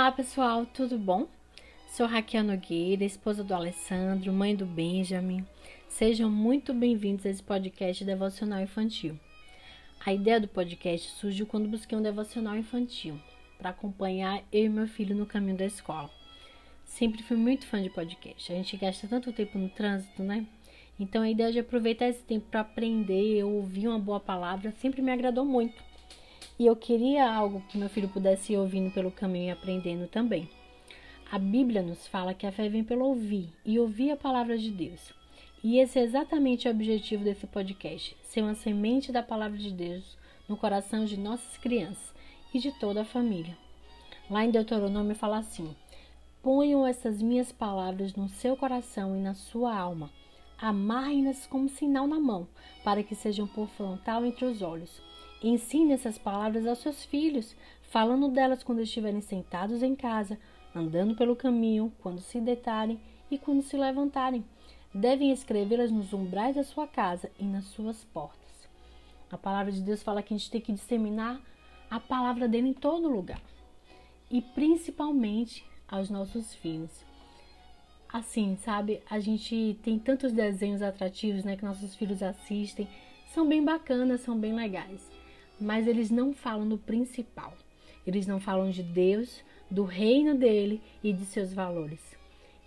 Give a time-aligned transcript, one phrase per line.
[0.00, 1.28] Olá pessoal, tudo bom?
[1.88, 5.44] Sou Raquel Nogueira, esposa do Alessandro, mãe do Benjamin.
[5.90, 9.20] Sejam muito bem-vindos a esse podcast devocional infantil.
[10.06, 13.20] A ideia do podcast surgiu quando busquei um devocional infantil
[13.58, 16.10] para acompanhar eu e meu filho no caminho da escola.
[16.86, 18.50] Sempre fui muito fã de podcast.
[18.50, 20.46] A gente gasta tanto tempo no trânsito, né?
[20.98, 25.12] Então a ideia de aproveitar esse tempo para aprender, ouvir uma boa palavra, sempre me
[25.12, 25.89] agradou muito.
[26.60, 30.46] E eu queria algo que meu filho pudesse ir ouvindo pelo caminho e aprendendo também.
[31.32, 34.70] A Bíblia nos fala que a fé vem pelo ouvir e ouvir a palavra de
[34.70, 35.10] Deus.
[35.64, 40.18] E esse é exatamente o objetivo desse podcast: ser uma semente da palavra de Deus
[40.46, 42.12] no coração de nossas crianças
[42.52, 43.56] e de toda a família.
[44.28, 45.74] Lá em Deuteronômio fala assim:
[46.42, 50.10] Ponham essas minhas palavras no seu coração e na sua alma.
[50.58, 52.46] Amarrem-nas como sinal na mão,
[52.84, 55.00] para que sejam por frontal entre os olhos.
[55.42, 57.56] Ensine essas palavras aos seus filhos,
[57.90, 60.38] falando delas quando estiverem sentados em casa,
[60.74, 64.44] andando pelo caminho, quando se deitarem e quando se levantarem.
[64.92, 68.68] Devem escrevê-las nos umbrais da sua casa e nas suas portas.
[69.30, 71.40] A palavra de Deus fala que a gente tem que disseminar
[71.90, 73.40] a palavra dele em todo lugar
[74.30, 77.02] e principalmente aos nossos filhos.
[78.12, 82.86] Assim, sabe, a gente tem tantos desenhos atrativos, né, que nossos filhos assistem,
[83.28, 85.19] são bem bacanas, são bem legais
[85.60, 87.52] mas eles não falam do principal.
[88.06, 92.00] Eles não falam de Deus, do reino dele e de seus valores.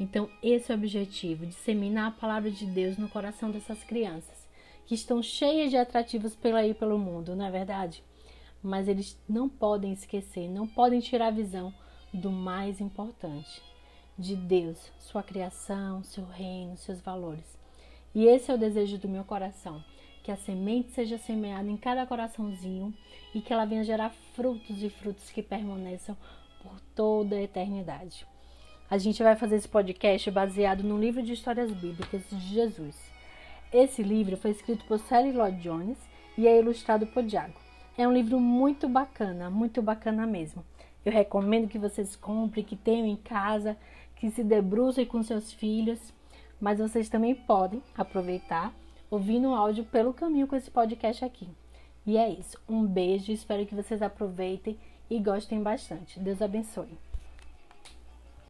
[0.00, 4.48] Então, esse é o objetivo: disseminar a palavra de Deus no coração dessas crianças,
[4.86, 8.02] que estão cheias de atrativos pela aí pelo mundo, não é verdade?
[8.62, 11.72] Mas eles não podem esquecer, não podem tirar a visão
[12.12, 13.62] do mais importante,
[14.18, 17.58] de Deus, sua criação, seu reino, seus valores.
[18.14, 19.84] E esse é o desejo do meu coração
[20.22, 22.92] que a semente seja semeada em cada coraçãozinho
[23.34, 26.16] e que ela venha gerar frutos e frutos que permaneçam
[26.62, 28.26] por toda a eternidade.
[28.90, 32.96] A gente vai fazer esse podcast baseado no livro de histórias bíblicas de Jesus.
[33.72, 35.98] Esse livro foi escrito por Sally Lloyd Jones
[36.38, 37.60] e é ilustrado por Diago.
[37.98, 40.64] É um livro muito bacana, muito bacana mesmo.
[41.04, 43.76] Eu recomendo que vocês comprem, que tenham em casa,
[44.16, 45.98] que se debrucem com seus filhos,
[46.60, 48.72] mas vocês também podem aproveitar
[49.10, 51.48] ouvindo o áudio pelo caminho com esse podcast aqui.
[52.06, 52.58] E é isso.
[52.68, 54.78] Um beijo, espero que vocês aproveitem
[55.10, 56.18] e gostem bastante.
[56.18, 57.07] Deus abençoe.